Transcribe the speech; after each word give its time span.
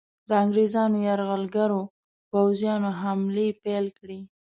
د 0.29 0.31
انګریزانو 0.43 0.97
یرغلګرو 1.07 1.81
پوځیانو 2.31 2.89
حملې 3.01 3.47
پیل 3.63 3.85
کړې. 3.99 4.19